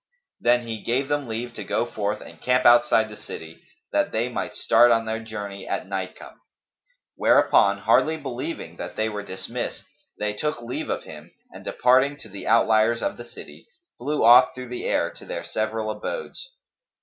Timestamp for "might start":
4.29-4.89